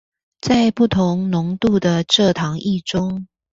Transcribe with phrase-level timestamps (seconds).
[0.41, 3.27] 在不同濃度的蔗糖液中